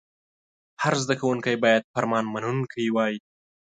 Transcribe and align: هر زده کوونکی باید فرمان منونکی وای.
هر 0.83 0.93
زده 1.03 1.13
کوونکی 1.21 1.55
باید 1.63 1.83
فرمان 1.93 2.23
منونکی 2.33 2.87
وای. 2.95 3.13